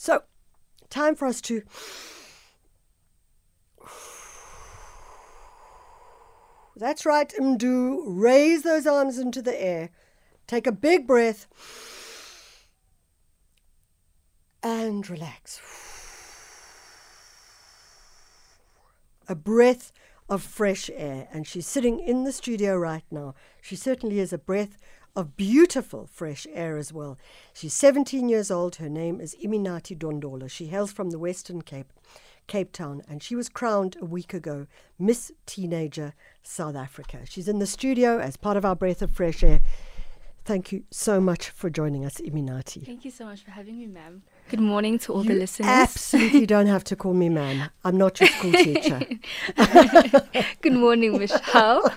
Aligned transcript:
So, 0.00 0.22
time 0.90 1.16
for 1.16 1.26
us 1.26 1.40
to 1.40 1.62
That's 6.76 7.04
right, 7.04 7.28
Mdu. 7.28 8.04
Raise 8.06 8.62
those 8.62 8.86
arms 8.86 9.18
into 9.18 9.42
the 9.42 9.60
air. 9.60 9.90
Take 10.46 10.68
a 10.68 10.72
big 10.72 11.08
breath 11.08 11.48
and 14.62 15.10
relax. 15.10 15.60
A 19.28 19.34
breath 19.34 19.90
of 20.28 20.42
fresh 20.42 20.88
air. 20.94 21.26
And 21.32 21.44
she's 21.44 21.66
sitting 21.66 21.98
in 21.98 22.22
the 22.22 22.30
studio 22.30 22.76
right 22.76 23.04
now. 23.10 23.34
She 23.60 23.74
certainly 23.74 24.20
is 24.20 24.32
a 24.32 24.38
breath 24.38 24.78
of 25.16 25.36
beautiful 25.36 26.08
fresh 26.12 26.46
air 26.52 26.76
as 26.76 26.92
well. 26.92 27.18
She's 27.52 27.74
17 27.74 28.28
years 28.28 28.50
old. 28.50 28.76
Her 28.76 28.88
name 28.88 29.20
is 29.20 29.36
Iminathi 29.36 29.96
Dondolo. 29.96 30.50
She 30.50 30.66
hails 30.66 30.92
from 30.92 31.10
the 31.10 31.18
Western 31.18 31.62
Cape. 31.62 31.92
Cape 32.46 32.72
Town, 32.72 33.02
and 33.06 33.22
she 33.22 33.36
was 33.36 33.48
crowned 33.50 33.96
a 34.00 34.06
week 34.06 34.32
ago 34.32 34.66
Miss 34.98 35.30
Teenager 35.46 36.14
South 36.42 36.74
Africa. 36.74 37.18
She's 37.24 37.46
in 37.46 37.58
the 37.58 37.66
studio 37.66 38.18
as 38.18 38.38
part 38.38 38.56
of 38.56 38.64
our 38.64 38.74
Breath 38.74 39.02
of 39.02 39.12
Fresh 39.12 39.44
Air. 39.44 39.60
Thank 40.46 40.72
you 40.72 40.84
so 40.90 41.20
much 41.20 41.50
for 41.50 41.68
joining 41.68 42.06
us, 42.06 42.22
Iminathi. 42.22 42.86
Thank 42.86 43.04
you 43.04 43.10
so 43.10 43.26
much 43.26 43.42
for 43.42 43.50
having 43.50 43.78
me, 43.78 43.86
ma'am. 43.86 44.22
Good 44.48 44.60
morning 44.60 44.98
to 45.00 45.12
all 45.12 45.22
you 45.22 45.34
the 45.34 45.40
listeners. 45.40 45.68
Absolutely 45.68 46.46
don't 46.54 46.68
have 46.68 46.84
to 46.84 46.96
call 46.96 47.12
me 47.12 47.28
ma'am. 47.28 47.68
I'm 47.84 47.98
not 47.98 48.18
your 48.18 48.30
school 48.30 48.52
teacher. 48.52 48.98
Good 50.62 50.72
morning, 50.72 51.18
Michelle. 51.18 51.92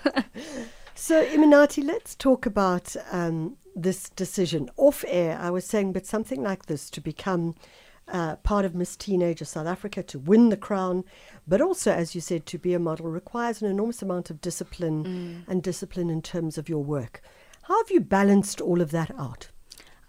So, 1.01 1.25
Iminathi, 1.25 1.83
let's 1.83 2.13
talk 2.13 2.45
about 2.45 2.95
um, 3.11 3.57
this 3.75 4.11
decision. 4.11 4.69
Off 4.77 5.03
air, 5.07 5.35
I 5.41 5.49
was 5.49 5.65
saying, 5.65 5.93
but 5.93 6.05
something 6.05 6.43
like 6.43 6.67
this 6.67 6.91
to 6.91 7.01
become 7.01 7.55
uh, 8.07 8.35
part 8.35 8.65
of 8.65 8.75
Miss 8.75 8.95
Teenager 8.95 9.45
South 9.45 9.65
Africa 9.65 10.03
to 10.03 10.19
win 10.19 10.49
the 10.49 10.57
crown, 10.57 11.03
but 11.47 11.59
also, 11.59 11.91
as 11.91 12.13
you 12.13 12.21
said, 12.21 12.45
to 12.45 12.59
be 12.59 12.76
a 12.76 12.79
model 12.79 13.07
requires 13.07 13.63
an 13.63 13.71
enormous 13.71 14.03
amount 14.03 14.29
of 14.29 14.41
discipline 14.41 15.03
mm. 15.03 15.51
and 15.51 15.63
discipline 15.63 16.11
in 16.11 16.21
terms 16.21 16.59
of 16.59 16.70
your 16.70 16.84
work. 16.84 17.23
How 17.63 17.81
have 17.81 17.89
you 17.89 18.01
balanced 18.01 18.61
all 18.61 18.79
of 18.79 18.91
that 18.91 19.09
out? 19.17 19.49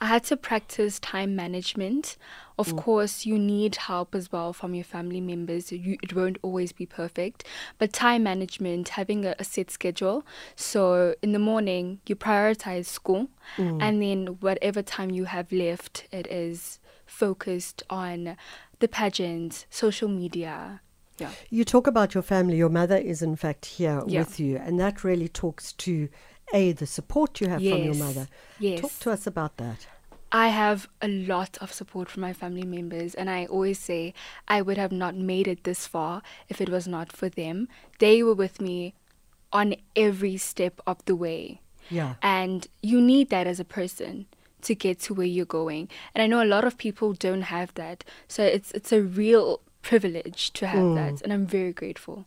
I 0.02 0.06
had 0.06 0.24
to 0.24 0.36
practice 0.36 0.98
time 0.98 1.36
management. 1.36 2.16
Of 2.58 2.72
mm. 2.72 2.78
course, 2.78 3.24
you 3.24 3.38
need 3.38 3.76
help 3.76 4.16
as 4.16 4.32
well 4.32 4.52
from 4.52 4.74
your 4.74 4.82
family 4.82 5.20
members. 5.20 5.70
You, 5.70 5.96
it 6.02 6.12
won't 6.12 6.38
always 6.42 6.72
be 6.72 6.86
perfect, 6.86 7.44
but 7.78 7.92
time 7.92 8.24
management, 8.24 8.88
having 8.88 9.24
a, 9.24 9.36
a 9.38 9.44
set 9.44 9.70
schedule. 9.70 10.26
So 10.56 11.14
in 11.22 11.30
the 11.30 11.38
morning, 11.38 12.00
you 12.08 12.16
prioritize 12.16 12.86
school, 12.86 13.28
mm. 13.56 13.80
and 13.80 14.02
then 14.02 14.26
whatever 14.40 14.82
time 14.82 15.10
you 15.10 15.26
have 15.26 15.52
left, 15.52 16.08
it 16.10 16.26
is 16.26 16.80
focused 17.06 17.84
on 17.88 18.36
the 18.80 18.88
pageants, 18.88 19.66
social 19.70 20.08
media. 20.08 20.80
Yeah. 21.18 21.30
You 21.48 21.64
talk 21.64 21.86
about 21.86 22.12
your 22.12 22.24
family. 22.24 22.56
Your 22.56 22.70
mother 22.70 22.96
is, 22.96 23.22
in 23.22 23.36
fact, 23.36 23.66
here 23.66 24.02
yeah. 24.08 24.18
with 24.18 24.40
you, 24.40 24.56
and 24.56 24.80
that 24.80 25.04
really 25.04 25.28
talks 25.28 25.72
to 25.74 26.08
a 26.52 26.72
the 26.72 26.86
support 26.86 27.40
you 27.40 27.48
have 27.48 27.60
yes. 27.60 27.72
from 27.72 27.84
your 27.84 27.94
mother. 27.94 28.28
Yes. 28.58 28.80
Talk 28.80 28.98
to 29.00 29.10
us 29.10 29.26
about 29.26 29.56
that. 29.56 29.86
I 30.34 30.48
have 30.48 30.88
a 31.02 31.08
lot 31.08 31.58
of 31.60 31.72
support 31.72 32.08
from 32.08 32.22
my 32.22 32.32
family 32.32 32.64
members, 32.64 33.14
and 33.14 33.28
I 33.28 33.44
always 33.44 33.78
say 33.78 34.14
I 34.48 34.62
would 34.62 34.78
have 34.78 34.92
not 34.92 35.14
made 35.14 35.46
it 35.46 35.64
this 35.64 35.86
far 35.86 36.22
if 36.48 36.60
it 36.60 36.70
was 36.70 36.88
not 36.88 37.12
for 37.12 37.28
them. 37.28 37.68
They 37.98 38.22
were 38.22 38.34
with 38.34 38.60
me 38.60 38.94
on 39.52 39.74
every 39.94 40.38
step 40.38 40.80
of 40.86 41.04
the 41.04 41.14
way. 41.14 41.60
Yeah. 41.90 42.14
And 42.22 42.66
you 42.82 43.00
need 43.00 43.28
that 43.28 43.46
as 43.46 43.60
a 43.60 43.64
person 43.64 44.26
to 44.62 44.74
get 44.74 45.00
to 45.00 45.14
where 45.14 45.26
you're 45.26 45.44
going. 45.44 45.88
And 46.14 46.22
I 46.22 46.26
know 46.26 46.42
a 46.42 46.46
lot 46.46 46.64
of 46.64 46.78
people 46.78 47.12
don't 47.12 47.42
have 47.42 47.74
that. 47.74 48.04
So 48.28 48.42
it's 48.42 48.72
it's 48.72 48.92
a 48.92 49.02
real 49.02 49.60
privilege 49.82 50.52
to 50.52 50.66
have 50.66 50.78
mm. 50.78 50.94
that 50.94 51.20
and 51.22 51.32
I'm 51.32 51.46
very 51.46 51.72
grateful. 51.72 52.24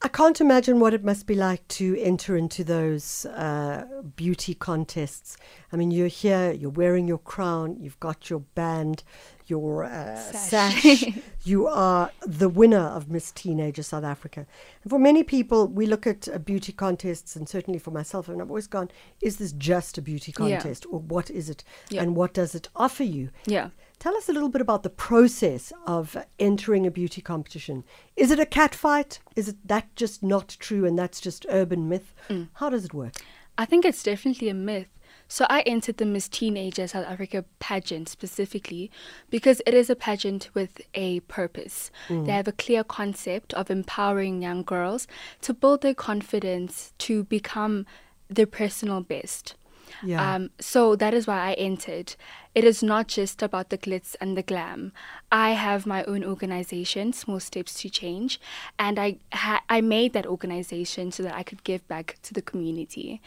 I 0.00 0.06
can't 0.06 0.40
imagine 0.40 0.78
what 0.78 0.94
it 0.94 1.02
must 1.02 1.26
be 1.26 1.34
like 1.34 1.66
to 1.68 2.00
enter 2.00 2.36
into 2.36 2.62
those 2.62 3.26
uh, 3.26 3.84
beauty 4.14 4.54
contests. 4.54 5.36
I 5.72 5.76
mean, 5.76 5.90
you're 5.90 6.06
here, 6.06 6.52
you're 6.52 6.70
wearing 6.70 7.08
your 7.08 7.18
crown, 7.18 7.76
you've 7.80 7.98
got 7.98 8.30
your 8.30 8.40
band, 8.54 9.02
your 9.48 9.82
uh, 9.82 10.14
sash. 10.16 10.82
sash. 10.82 11.04
you 11.44 11.66
are 11.66 12.12
the 12.24 12.48
winner 12.48 12.78
of 12.78 13.10
Miss 13.10 13.32
Teenager 13.32 13.82
South 13.82 14.04
Africa. 14.04 14.46
And 14.84 14.90
for 14.90 15.00
many 15.00 15.24
people, 15.24 15.66
we 15.66 15.84
look 15.84 16.06
at 16.06 16.28
uh, 16.28 16.38
beauty 16.38 16.72
contests, 16.72 17.34
and 17.34 17.48
certainly 17.48 17.80
for 17.80 17.90
myself, 17.90 18.28
and 18.28 18.40
I've 18.40 18.50
always 18.50 18.68
gone, 18.68 18.90
is 19.20 19.38
this 19.38 19.50
just 19.50 19.98
a 19.98 20.02
beauty 20.02 20.30
contest, 20.30 20.84
yeah. 20.86 20.94
or 20.94 21.00
what 21.00 21.28
is 21.28 21.50
it, 21.50 21.64
yeah. 21.90 22.02
and 22.02 22.14
what 22.14 22.34
does 22.34 22.54
it 22.54 22.68
offer 22.76 23.04
you? 23.04 23.30
Yeah. 23.46 23.70
Tell 23.98 24.16
us 24.16 24.28
a 24.28 24.32
little 24.32 24.48
bit 24.48 24.60
about 24.60 24.84
the 24.84 24.90
process 24.90 25.72
of 25.84 26.16
entering 26.38 26.86
a 26.86 26.90
beauty 26.90 27.20
competition. 27.20 27.82
Is 28.14 28.30
it 28.30 28.38
a 28.38 28.46
cat 28.46 28.72
fight? 28.72 29.18
Is 29.34 29.48
it 29.48 29.56
that 29.66 29.94
just 29.96 30.22
not 30.22 30.56
true 30.60 30.84
and 30.84 30.96
that's 30.96 31.20
just 31.20 31.44
urban 31.48 31.88
myth? 31.88 32.14
Mm. 32.28 32.48
How 32.54 32.70
does 32.70 32.84
it 32.84 32.94
work? 32.94 33.14
I 33.56 33.64
think 33.64 33.84
it's 33.84 34.04
definitely 34.04 34.48
a 34.50 34.54
myth. 34.54 34.88
So 35.26 35.46
I 35.50 35.62
entered 35.62 35.96
the 35.96 36.06
Miss 36.06 36.28
Teenager 36.28 36.86
South 36.86 37.06
Africa 37.06 37.44
pageant 37.58 38.08
specifically 38.08 38.90
because 39.30 39.60
it 39.66 39.74
is 39.74 39.90
a 39.90 39.96
pageant 39.96 40.48
with 40.54 40.80
a 40.94 41.20
purpose. 41.20 41.90
Mm. 42.08 42.26
They 42.26 42.32
have 42.32 42.48
a 42.48 42.52
clear 42.52 42.84
concept 42.84 43.52
of 43.54 43.68
empowering 43.68 44.42
young 44.42 44.62
girls 44.62 45.08
to 45.42 45.52
build 45.52 45.82
their 45.82 45.92
confidence 45.94 46.92
to 46.98 47.24
become 47.24 47.84
their 48.28 48.46
personal 48.46 49.00
best. 49.00 49.54
Yeah. 50.02 50.34
Um, 50.34 50.50
so 50.60 50.96
that 50.96 51.14
is 51.14 51.26
why 51.26 51.50
I 51.50 51.52
entered. 51.54 52.14
It 52.54 52.64
is 52.64 52.82
not 52.82 53.08
just 53.08 53.42
about 53.42 53.70
the 53.70 53.78
glitz 53.78 54.16
and 54.20 54.36
the 54.36 54.42
glam. 54.42 54.92
I 55.30 55.50
have 55.50 55.86
my 55.86 56.04
own 56.04 56.24
organization, 56.24 57.12
Small 57.12 57.40
Steps 57.40 57.74
to 57.82 57.90
Change, 57.90 58.40
and 58.78 58.98
I 58.98 59.18
ha- 59.32 59.62
I 59.68 59.80
made 59.80 60.12
that 60.14 60.26
organization 60.26 61.12
so 61.12 61.22
that 61.22 61.34
I 61.34 61.42
could 61.42 61.62
give 61.64 61.86
back 61.88 62.18
to 62.22 62.34
the 62.34 62.42
community. 62.42 63.20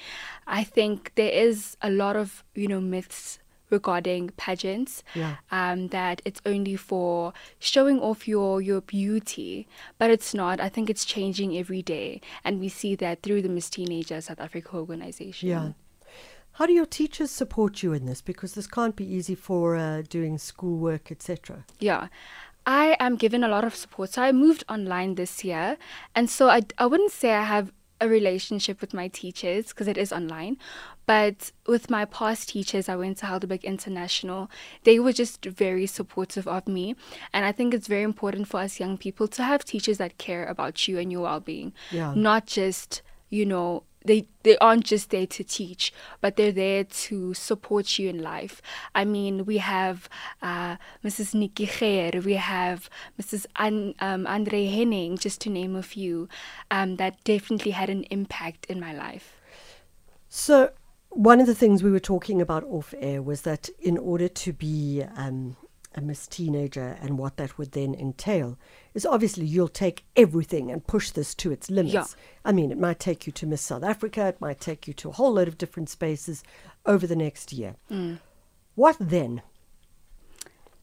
I 0.48 0.64
think 0.64 1.14
there 1.16 1.32
is 1.32 1.78
a 1.82 1.90
lot 1.90 2.16
of 2.16 2.44
you 2.56 2.68
know 2.68 2.82
myths 2.82 3.40
regarding 3.72 4.30
pageants 4.32 5.02
yeah. 5.16 5.38
um, 5.50 5.88
that 5.88 6.22
it's 6.26 6.42
only 6.46 6.76
for 6.76 7.34
showing 7.58 8.00
off 8.00 8.28
your 8.28 8.62
your 8.62 8.82
beauty 8.82 9.68
but 9.98 10.12
it's 10.12 10.34
not 10.34 10.60
i 10.60 10.68
think 10.68 10.90
it's 10.90 11.06
changing 11.06 11.58
every 11.58 11.82
day 11.82 12.20
and 12.44 12.60
we 12.60 12.68
see 12.68 12.96
that 12.96 13.24
through 13.24 13.42
the 13.42 13.50
miss 13.50 13.70
teenager 13.70 14.20
south 14.20 14.40
africa 14.40 14.76
organization 14.76 15.50
yeah 15.50 15.72
how 16.62 16.68
do 16.68 16.74
your 16.74 16.86
teachers 16.86 17.32
support 17.32 17.82
you 17.82 17.92
in 17.92 18.06
this? 18.06 18.22
Because 18.22 18.54
this 18.54 18.68
can't 18.68 18.96
be 18.96 19.04
easy 19.04 19.34
for 19.34 19.76
uh, 19.76 20.04
doing 20.08 20.38
schoolwork, 20.38 21.12
etc. 21.12 21.66
Yeah. 21.80 22.10
I 22.68 22.96
am 23.00 23.16
given 23.16 23.44
a 23.44 23.48
lot 23.48 23.64
of 23.64 23.76
support. 23.76 24.14
So 24.14 24.22
I 24.22 24.32
moved 24.32 24.64
online 24.70 25.16
this 25.16 25.44
year. 25.44 25.78
And 26.14 26.30
so 26.30 26.50
I, 26.50 26.62
I 26.78 26.86
wouldn't 26.86 27.14
say 27.14 27.34
I 27.34 27.46
have 27.46 27.74
a 28.00 28.08
relationship 28.08 28.80
with 28.80 28.94
my 28.94 29.08
teachers 29.08 29.70
because 29.70 29.88
it 29.88 29.98
is 29.98 30.14
online. 30.14 30.58
But 31.08 31.52
with 31.66 31.90
my 31.90 32.06
past 32.06 32.50
teachers, 32.50 32.88
I 32.88 32.96
went 32.96 33.18
to 33.18 33.26
Helderberg 33.26 33.64
International. 33.64 34.52
They 34.84 35.00
were 35.00 35.14
just 35.14 35.44
very 35.44 35.88
supportive 35.88 36.48
of 36.48 36.68
me. 36.68 36.96
And 37.34 37.44
I 37.44 37.52
think 37.52 37.74
it's 37.74 37.88
very 37.88 38.04
important 38.04 38.48
for 38.48 38.60
us 38.60 38.80
young 38.80 39.00
people 39.00 39.28
to 39.30 39.42
have 39.42 39.66
teachers 39.66 39.98
that 39.98 40.20
care 40.20 40.46
about 40.46 40.88
you 40.88 41.00
and 41.00 41.12
your 41.12 41.22
well 41.22 41.40
being. 41.40 41.74
Yeah. 41.90 42.14
Not 42.16 42.46
just, 42.46 43.02
you 43.32 43.48
know, 43.48 43.82
they 44.06 44.28
they 44.44 44.58
aren't 44.58 44.86
just 44.86 45.10
there 45.10 45.28
to 45.28 45.44
teach, 45.44 45.94
but 46.20 46.36
they're 46.36 46.52
there 46.52 46.84
to 46.84 47.34
support 47.34 48.00
you 48.00 48.10
in 48.10 48.22
life. 48.22 48.62
I 48.96 49.06
mean, 49.06 49.46
we 49.46 49.58
have 49.58 50.10
uh, 50.42 50.78
Mrs. 51.04 51.34
Nikki 51.34 51.68
Kher, 51.68 52.24
we 52.24 52.34
have 52.34 52.90
Mrs. 53.22 53.46
An, 53.58 53.94
um, 54.00 54.26
Andre 54.26 54.66
Henning, 54.66 55.18
just 55.18 55.42
to 55.42 55.50
name 55.50 55.76
a 55.76 55.84
few, 55.84 56.28
um, 56.72 56.96
that 56.96 57.24
definitely 57.24 57.72
had 57.72 57.90
an 57.90 58.04
impact 58.06 58.66
in 58.66 58.80
my 58.80 58.94
life. 58.94 59.40
So, 60.30 60.72
one 61.10 61.40
of 61.40 61.48
the 61.48 61.56
things 61.56 61.84
we 61.84 61.92
were 61.92 62.00
talking 62.00 62.42
about 62.42 62.64
off 62.64 62.94
air 62.98 63.22
was 63.22 63.42
that 63.42 63.70
in 63.80 63.98
order 63.98 64.28
to 64.30 64.54
be 64.54 65.04
um, 65.16 65.58
a 65.94 66.02
Miss 66.02 66.28
Teenager 66.28 66.98
and 67.02 67.18
what 67.18 67.38
that 67.38 67.58
would 67.58 67.74
then 67.74 67.94
entail 67.94 68.58
is 68.94 69.06
obviously 69.06 69.46
you'll 69.46 69.68
take 69.68 70.06
everything 70.16 70.72
and 70.72 70.86
push 70.86 71.12
this 71.12 71.36
to 71.36 71.52
its 71.52 71.70
limits. 71.70 71.94
Yeah. 71.94 72.06
I 72.46 72.52
mean, 72.52 72.72
it 72.72 72.80
might 72.80 73.00
take 73.00 73.28
you 73.28 73.34
to 73.34 73.46
Miss 73.46 73.62
South 73.62 73.84
Africa, 73.84 74.28
it 74.28 74.42
might 74.42 74.60
take 74.60 74.88
you 74.88 74.94
to 74.96 75.10
a 75.10 75.14
whole 75.14 75.34
load 75.34 75.48
of 75.48 75.58
different 75.58 75.90
spaces 75.90 76.44
over 76.86 77.06
the 77.06 77.16
next 77.16 77.52
year. 77.54 77.76
Mm. 77.90 78.20
What 78.76 78.98
then? 79.00 79.42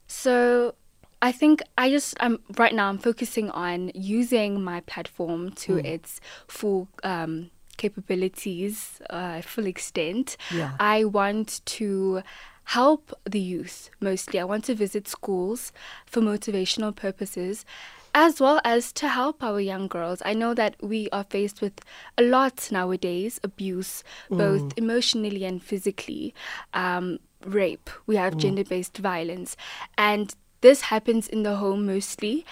So 0.07 0.75
I 1.21 1.33
think 1.33 1.63
I 1.77 1.91
just 1.91 2.17
I'm 2.21 2.41
right 2.57 2.75
now 2.75 2.89
I'm 2.89 2.99
focusing 2.99 3.51
on 3.51 3.91
using 3.95 4.63
my 4.63 4.81
platform 4.81 5.53
to 5.53 5.75
mm. 5.75 5.85
its 5.85 6.21
full 6.47 6.89
um, 7.03 7.51
capabilities, 7.77 9.01
uh, 9.11 9.41
full 9.41 9.67
extent. 9.67 10.37
Yeah. 10.51 10.73
I 10.79 11.05
want 11.05 11.63
to 11.65 12.23
help 12.69 13.15
the 13.25 13.41
youth 13.41 13.89
mostly. 13.99 14.39
I 14.39 14.45
want 14.45 14.65
to 14.65 14.75
visit 14.75 15.09
schools 15.09 15.73
for 16.05 16.21
motivational 16.21 16.95
purposes 16.95 17.65
as 18.15 18.41
well 18.41 18.61
as 18.63 18.93
to 18.93 19.09
help 19.09 19.43
our 19.43 19.59
young 19.59 19.89
girls. 19.89 20.21
I 20.25 20.35
know 20.35 20.53
that 20.53 20.77
we 20.83 21.09
are 21.11 21.25
faced 21.25 21.63
with 21.63 21.81
a 22.19 22.23
lot 22.23 22.69
nowadays 22.71 23.41
abuse, 23.43 24.05
both 24.29 24.63
mm. 24.63 24.79
emotionally 24.79 25.45
and 25.45 25.63
physically. 25.63 26.35
Um, 26.75 27.21
rape, 27.45 27.89
we 28.07 28.17
have 28.17 28.37
gender 28.37 28.65
based 28.65 28.99
violence. 28.99 29.57
And 29.97 30.35
this 30.61 30.83
happens 30.83 31.27
in 31.27 31.45
the 31.45 31.57
home 31.57 31.87
mostly. 31.87 32.45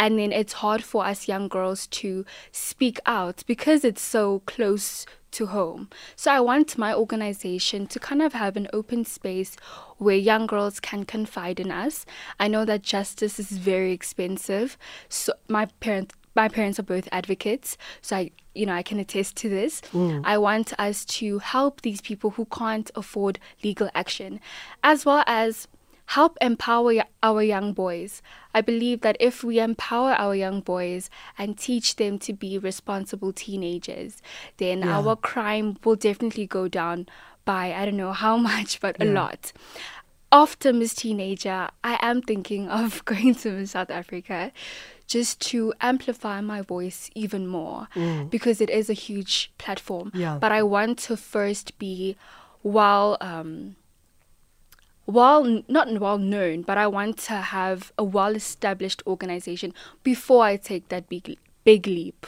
And 0.00 0.18
then 0.18 0.32
it's 0.32 0.54
hard 0.54 0.82
for 0.82 1.04
us 1.04 1.28
young 1.28 1.46
girls 1.46 1.86
to 1.88 2.24
speak 2.50 2.98
out 3.06 3.44
because 3.46 3.84
it's 3.84 4.02
so 4.02 4.40
close 4.46 5.06
to 5.32 5.46
home. 5.46 5.88
So 6.16 6.30
I 6.30 6.40
want 6.40 6.78
my 6.78 6.94
organization 6.94 7.86
to 7.88 7.98
kind 7.98 8.22
of 8.22 8.32
have 8.32 8.56
an 8.56 8.68
open 8.72 9.04
space 9.04 9.56
where 9.98 10.16
young 10.16 10.46
girls 10.46 10.80
can 10.80 11.04
confide 11.04 11.60
in 11.60 11.70
us. 11.70 12.06
I 12.38 12.48
know 12.48 12.64
that 12.64 12.82
justice 12.82 13.38
is 13.38 13.50
very 13.50 13.92
expensive. 13.92 14.76
So 15.08 15.32
my 15.48 15.66
parents 15.80 16.14
my 16.36 16.48
parents 16.48 16.78
are 16.78 16.84
both 16.84 17.08
advocates, 17.10 17.76
so 18.00 18.16
I 18.16 18.30
you 18.54 18.66
know, 18.66 18.74
I 18.74 18.82
can 18.82 18.98
attest 18.98 19.36
to 19.38 19.48
this. 19.48 19.80
Mm. 19.92 20.22
I 20.24 20.38
want 20.38 20.72
us 20.78 21.04
to 21.06 21.38
help 21.38 21.82
these 21.82 22.00
people 22.00 22.30
who 22.30 22.46
can't 22.46 22.90
afford 22.94 23.38
legal 23.62 23.88
action, 23.94 24.40
as 24.82 25.06
well 25.06 25.22
as 25.26 25.68
help 26.10 26.36
empower 26.40 26.92
our 27.22 27.40
young 27.40 27.72
boys. 27.72 28.20
I 28.52 28.62
believe 28.62 29.00
that 29.02 29.16
if 29.20 29.44
we 29.44 29.60
empower 29.60 30.10
our 30.14 30.34
young 30.34 30.60
boys 30.60 31.08
and 31.38 31.56
teach 31.56 31.96
them 31.96 32.18
to 32.20 32.32
be 32.32 32.58
responsible 32.58 33.32
teenagers, 33.32 34.20
then 34.56 34.80
yeah. 34.80 34.98
our 34.98 35.14
crime 35.14 35.76
will 35.84 35.94
definitely 35.94 36.48
go 36.48 36.66
down 36.66 37.06
by 37.44 37.72
I 37.72 37.84
don't 37.84 37.96
know 37.96 38.12
how 38.12 38.36
much, 38.52 38.80
but 38.80 38.96
yeah. 38.98 39.06
a 39.06 39.08
lot. 39.12 39.52
After 40.32 40.72
Miss 40.72 40.94
Teenager, 40.94 41.68
I 41.84 41.96
am 42.02 42.22
thinking 42.22 42.68
of 42.80 43.04
going 43.04 43.36
to 43.36 43.64
South 43.66 43.90
Africa 43.90 44.50
just 45.06 45.40
to 45.50 45.72
amplify 45.80 46.40
my 46.40 46.60
voice 46.60 47.08
even 47.14 47.46
more 47.46 47.86
mm. 47.94 48.28
because 48.28 48.60
it 48.60 48.70
is 48.70 48.90
a 48.90 48.94
huge 48.94 49.52
platform. 49.58 50.10
Yeah. 50.12 50.38
But 50.40 50.50
I 50.50 50.64
want 50.64 50.98
to 51.06 51.16
first 51.16 51.78
be 51.78 52.16
well 52.64 53.16
um 53.20 53.76
well 55.06 55.62
not 55.68 55.90
well 56.00 56.18
known, 56.18 56.62
but 56.62 56.78
I 56.78 56.86
want 56.86 57.18
to 57.18 57.34
have 57.34 57.92
a 57.98 58.04
well 58.04 58.34
established 58.34 59.02
organization 59.06 59.74
before 60.02 60.44
I 60.44 60.56
take 60.56 60.88
that 60.88 61.08
big 61.08 61.36
big 61.64 61.86
leap. 61.86 62.26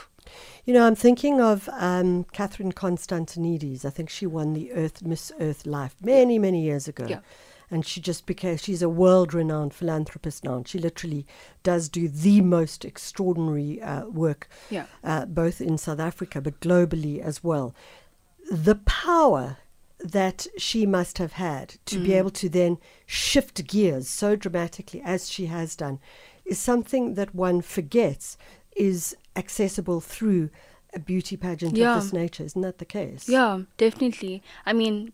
You 0.64 0.74
know, 0.74 0.86
I'm 0.86 0.94
thinking 0.94 1.40
of 1.40 1.68
um, 1.72 2.24
Catherine 2.32 2.72
Constantinides. 2.72 3.84
I 3.84 3.90
think 3.90 4.08
she 4.08 4.26
won 4.26 4.52
the 4.52 4.72
Earth 4.72 5.02
Miss 5.02 5.32
Earth 5.40 5.66
Life 5.66 5.96
many, 6.02 6.38
many 6.38 6.62
years 6.62 6.88
ago. 6.88 7.06
Yeah 7.08 7.20
and 7.72 7.86
she 7.86 8.00
just 8.00 8.26
became 8.26 8.56
she's 8.58 8.82
a 8.82 8.88
world 8.88 9.34
renowned 9.34 9.74
philanthropist 9.74 10.44
now 10.44 10.54
and 10.54 10.68
she 10.68 10.78
literally 10.78 11.26
does 11.64 11.88
do 11.88 12.06
the 12.06 12.40
most 12.42 12.84
extraordinary 12.84 13.80
uh, 13.80 14.04
work 14.06 14.48
yeah. 14.70 14.84
uh, 15.02 15.24
both 15.24 15.60
in 15.60 15.78
South 15.78 15.98
Africa 15.98 16.40
but 16.40 16.60
globally 16.60 17.18
as 17.20 17.42
well 17.42 17.74
the 18.50 18.74
power 18.74 19.56
that 20.04 20.46
she 20.58 20.86
must 20.86 21.18
have 21.18 21.32
had 21.34 21.76
to 21.86 21.96
mm. 21.96 22.04
be 22.04 22.12
able 22.14 22.30
to 22.30 22.48
then 22.48 22.78
shift 23.06 23.66
gears 23.66 24.08
so 24.08 24.36
dramatically 24.36 25.00
as 25.04 25.30
she 25.30 25.46
has 25.46 25.76
done 25.76 25.98
is 26.44 26.58
something 26.58 27.14
that 27.14 27.34
one 27.34 27.60
forgets 27.60 28.36
is 28.76 29.16
accessible 29.36 30.00
through 30.00 30.50
a 30.94 30.98
beauty 30.98 31.36
pageant 31.36 31.76
yeah. 31.76 31.96
of 31.96 32.02
this 32.02 32.12
nature 32.12 32.44
isn't 32.44 32.62
that 32.62 32.78
the 32.78 32.84
case 32.84 33.28
yeah 33.28 33.60
definitely 33.78 34.42
i 34.66 34.72
mean 34.72 35.12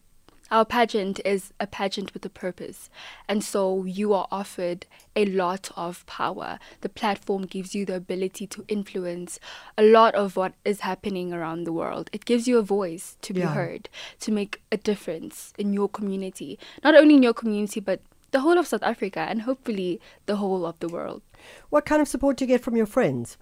our 0.50 0.64
pageant 0.64 1.20
is 1.24 1.52
a 1.60 1.66
pageant 1.66 2.14
with 2.14 2.24
a 2.24 2.30
purpose. 2.30 2.88
And 3.28 3.44
so 3.44 3.84
you 3.84 4.14
are 4.14 4.26
offered 4.30 4.86
a 5.14 5.26
lot 5.26 5.70
of 5.76 6.06
power. 6.06 6.58
The 6.80 6.88
platform 6.88 7.46
gives 7.46 7.74
you 7.74 7.84
the 7.84 7.96
ability 7.96 8.46
to 8.48 8.64
influence 8.68 9.38
a 9.76 9.82
lot 9.82 10.14
of 10.14 10.36
what 10.36 10.54
is 10.64 10.80
happening 10.80 11.32
around 11.32 11.64
the 11.64 11.72
world. 11.72 12.08
It 12.12 12.24
gives 12.24 12.48
you 12.48 12.58
a 12.58 12.62
voice 12.62 13.16
to 13.22 13.34
be 13.34 13.40
yeah. 13.40 13.54
heard, 13.54 13.88
to 14.20 14.32
make 14.32 14.62
a 14.72 14.76
difference 14.76 15.52
in 15.58 15.72
your 15.72 15.88
community. 15.88 16.58
Not 16.82 16.94
only 16.94 17.16
in 17.16 17.22
your 17.22 17.34
community, 17.34 17.80
but 17.80 18.00
the 18.30 18.40
whole 18.40 18.58
of 18.58 18.66
South 18.66 18.82
Africa 18.82 19.20
and 19.20 19.42
hopefully 19.42 20.00
the 20.26 20.36
whole 20.36 20.64
of 20.66 20.78
the 20.80 20.88
world. 20.88 21.22
What 21.70 21.84
kind 21.84 22.00
of 22.00 22.08
support 22.08 22.36
do 22.36 22.44
you 22.44 22.48
get 22.48 22.62
from 22.62 22.76
your 22.76 22.86
friends? 22.86 23.36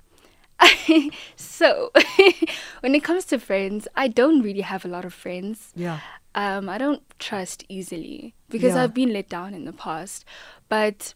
so, 1.37 1.91
when 2.81 2.95
it 2.95 3.05
comes 3.05 3.27
to 3.27 3.39
friends, 3.39 3.87
I 3.95 4.09
don't 4.09 4.41
really 4.41 4.63
have 4.63 4.85
a 4.85 4.89
lot 4.89 5.05
of 5.05 5.13
friends. 5.13 5.73
Yeah 5.77 6.01
um, 6.37 6.69
I 6.69 6.79
don't 6.79 7.03
trust 7.19 7.65
easily 7.69 8.35
because 8.51 8.75
yeah. 8.75 8.85
I've 8.85 8.95
been 8.95 9.13
let 9.13 9.29
down 9.29 9.55
in 9.55 9.65
the 9.65 9.73
past. 9.73 10.25
But 10.69 11.15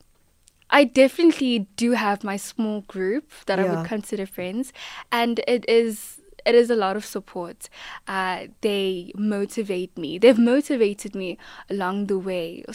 I 0.70 0.84
definitely 0.84 1.69
do 1.76 1.93
have 1.93 2.25
my 2.25 2.37
small 2.37 2.81
group 2.82 3.31
that 3.46 3.58
yeah. 3.58 3.67
I 3.67 3.76
would 3.76 3.87
consider 3.87 4.26
friends, 4.26 4.72
and 5.12 5.40
it 5.46 5.69
is 5.69 6.19
it 6.44 6.54
is 6.54 6.70
a 6.70 6.76
lot 6.76 6.96
of 6.96 7.04
support. 7.04 7.69
Uh, 8.06 8.46
they 8.60 9.12
motivate 9.16 9.96
me. 9.96 10.19
They've 10.19 10.38
motivated 10.38 11.14
me 11.14 11.38
along 11.69 12.06
the 12.06 12.19
way. 12.19 12.64
We 12.69 12.75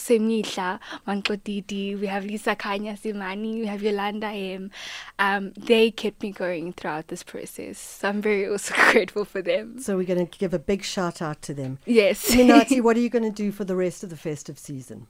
have 2.07 2.25
Lisa 2.25 2.55
Kanya 2.55 2.93
Simani, 2.93 3.59
we 3.59 3.65
have 3.65 3.81
Yolanda 3.81 4.27
M. 4.27 4.71
Um, 5.19 5.53
they 5.57 5.91
kept 5.91 6.21
me 6.21 6.31
going 6.31 6.73
throughout 6.73 7.07
this 7.07 7.23
process. 7.23 7.77
So 7.77 8.09
I'm 8.09 8.21
very 8.21 8.47
also 8.49 8.73
grateful 8.91 9.25
for 9.25 9.41
them. 9.41 9.79
So 9.79 9.97
we're 9.97 10.05
going 10.05 10.25
to 10.25 10.37
give 10.37 10.53
a 10.53 10.59
big 10.59 10.83
shout 10.83 11.21
out 11.21 11.41
to 11.43 11.53
them. 11.53 11.79
Yes. 11.85 12.31
Minati, 12.31 12.81
what 12.85 12.97
are 12.97 13.01
you 13.01 13.09
going 13.09 13.23
to 13.23 13.31
do 13.31 13.51
for 13.51 13.65
the 13.65 13.75
rest 13.75 14.03
of 14.03 14.09
the 14.09 14.17
festive 14.17 14.59
season? 14.59 15.07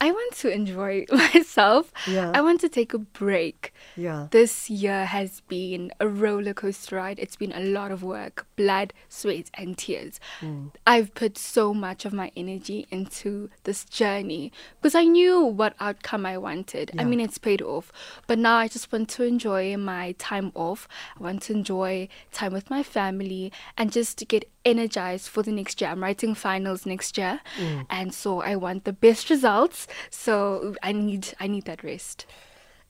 I 0.00 0.10
want 0.10 0.34
to 0.36 0.50
enjoy 0.50 1.04
myself. 1.12 1.92
Yeah. 2.06 2.32
I 2.34 2.40
want 2.40 2.60
to 2.62 2.68
take 2.68 2.94
a 2.94 2.98
break. 2.98 3.74
Yeah. 3.96 4.28
This 4.30 4.70
year 4.70 5.04
has 5.04 5.40
been 5.42 5.92
a 6.00 6.08
roller 6.08 6.54
coaster 6.54 6.96
ride. 6.96 7.18
It's 7.18 7.36
been 7.36 7.52
a 7.52 7.60
lot 7.60 7.90
of 7.90 8.02
work, 8.02 8.46
blood, 8.56 8.94
sweat, 9.08 9.50
and 9.54 9.76
tears. 9.76 10.18
Mm. 10.40 10.72
I've 10.86 11.14
put 11.14 11.36
so 11.36 11.74
much 11.74 12.04
of 12.04 12.12
my 12.12 12.32
energy 12.36 12.86
into 12.90 13.50
this 13.64 13.84
journey 13.84 14.52
because 14.80 14.94
I 14.94 15.04
knew 15.04 15.44
what 15.44 15.74
outcome 15.80 16.24
I 16.24 16.38
wanted. 16.38 16.92
Yeah. 16.94 17.02
I 17.02 17.04
mean, 17.04 17.20
it's 17.20 17.38
paid 17.38 17.60
off. 17.60 17.92
But 18.26 18.38
now 18.38 18.56
I 18.56 18.68
just 18.68 18.90
want 18.90 19.10
to 19.10 19.24
enjoy 19.24 19.76
my 19.76 20.12
time 20.18 20.50
off. 20.54 20.88
I 21.18 21.22
want 21.22 21.42
to 21.42 21.52
enjoy 21.52 22.08
time 22.32 22.52
with 22.52 22.70
my 22.70 22.82
family 22.82 23.52
and 23.76 23.92
just 23.92 24.16
to 24.18 24.24
get 24.24 24.48
energized 24.64 25.28
for 25.28 25.42
the 25.42 25.52
next 25.52 25.80
year. 25.80 25.90
I'm 25.90 26.02
writing 26.02 26.34
finals 26.34 26.86
next 26.86 27.16
year, 27.16 27.40
mm. 27.58 27.86
and 27.88 28.12
so 28.12 28.40
I 28.40 28.56
want 28.56 28.84
the 28.84 28.92
best 28.92 29.30
results. 29.30 29.86
So 30.10 30.74
I 30.82 30.92
need 30.92 31.34
I 31.40 31.46
need 31.46 31.64
that 31.64 31.82
rest. 31.82 32.26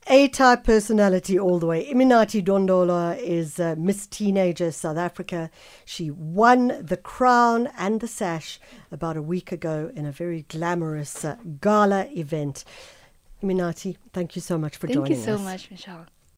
A 0.06 0.28
type 0.28 0.64
personality 0.64 1.38
all 1.38 1.58
the 1.58 1.66
way. 1.66 1.84
Iminathi 1.92 2.42
Dondolo 2.42 3.18
is 3.18 3.60
uh, 3.60 3.74
Miss 3.76 4.06
Teenager 4.06 4.72
South 4.72 4.96
Africa. 4.96 5.50
She 5.84 6.10
won 6.10 6.78
the 6.80 6.96
crown 6.96 7.68
and 7.76 8.00
the 8.00 8.08
sash 8.08 8.58
about 8.90 9.18
a 9.18 9.22
week 9.22 9.52
ago 9.52 9.92
in 9.94 10.06
a 10.06 10.12
very 10.12 10.46
glamorous 10.48 11.24
uh, 11.24 11.36
gala 11.60 12.06
event. 12.16 12.64
Iminathi, 13.42 13.96
thank 14.12 14.36
you 14.36 14.42
so 14.42 14.56
much 14.56 14.78
for 14.78 14.86
thank 14.86 14.94
joining 14.94 15.12
us. 15.12 15.24
Thank 15.24 15.38
you 15.38 15.44
so 15.44 15.44
much, 15.44 15.70
Michelle. 15.70 16.06